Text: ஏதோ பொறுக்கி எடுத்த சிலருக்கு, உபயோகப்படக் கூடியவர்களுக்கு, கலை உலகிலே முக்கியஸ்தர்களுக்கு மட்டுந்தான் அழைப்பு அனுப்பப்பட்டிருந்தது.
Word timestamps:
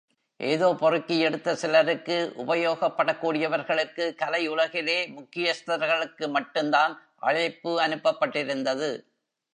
ஏதோ 0.37 0.75
பொறுக்கி 0.79 1.19
எடுத்த 1.19 1.55
சிலருக்கு, 1.55 2.33
உபயோகப்படக் 2.37 3.17
கூடியவர்களுக்கு, 3.21 4.15
கலை 4.15 4.47
உலகிலே 4.47 5.09
முக்கியஸ்தர்களுக்கு 5.09 6.27
மட்டுந்தான் 6.27 6.93
அழைப்பு 7.19 7.81
அனுப்பப்பட்டிருந்தது. 7.81 9.03